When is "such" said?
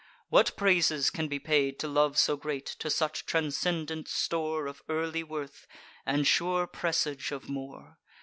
2.89-3.27